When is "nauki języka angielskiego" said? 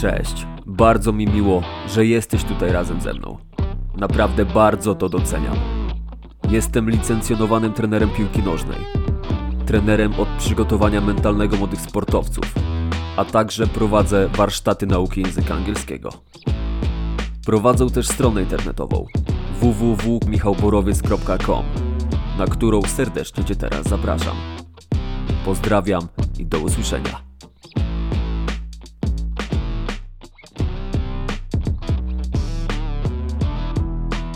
14.86-16.10